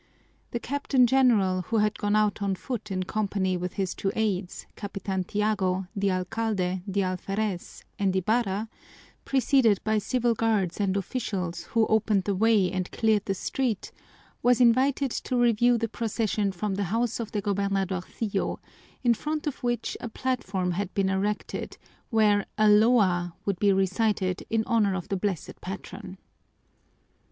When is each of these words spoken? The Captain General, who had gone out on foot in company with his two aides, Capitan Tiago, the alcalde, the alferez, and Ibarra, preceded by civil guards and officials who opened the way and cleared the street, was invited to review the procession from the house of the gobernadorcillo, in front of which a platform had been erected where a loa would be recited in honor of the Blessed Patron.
The 0.49 0.59
Captain 0.59 1.05
General, 1.05 1.61
who 1.67 1.77
had 1.77 1.99
gone 1.99 2.15
out 2.15 2.41
on 2.41 2.55
foot 2.55 2.89
in 2.89 3.03
company 3.03 3.55
with 3.55 3.73
his 3.73 3.93
two 3.93 4.11
aides, 4.15 4.65
Capitan 4.75 5.25
Tiago, 5.25 5.85
the 5.95 6.09
alcalde, 6.09 6.81
the 6.87 7.01
alferez, 7.03 7.83
and 7.99 8.15
Ibarra, 8.15 8.67
preceded 9.25 9.79
by 9.83 9.99
civil 9.99 10.33
guards 10.33 10.79
and 10.79 10.97
officials 10.97 11.65
who 11.65 11.85
opened 11.85 12.23
the 12.23 12.33
way 12.33 12.71
and 12.71 12.89
cleared 12.89 13.25
the 13.25 13.35
street, 13.35 13.91
was 14.41 14.59
invited 14.59 15.11
to 15.11 15.37
review 15.39 15.77
the 15.77 15.87
procession 15.87 16.51
from 16.51 16.73
the 16.73 16.85
house 16.89 17.19
of 17.19 17.31
the 17.31 17.43
gobernadorcillo, 17.43 18.57
in 19.03 19.13
front 19.13 19.45
of 19.45 19.61
which 19.61 19.95
a 20.01 20.09
platform 20.09 20.71
had 20.71 20.91
been 20.95 21.09
erected 21.09 21.77
where 22.09 22.47
a 22.57 22.67
loa 22.67 23.35
would 23.45 23.59
be 23.59 23.71
recited 23.71 24.47
in 24.49 24.63
honor 24.65 24.95
of 24.95 25.09
the 25.09 25.15
Blessed 25.15 25.61
Patron. 25.61 26.17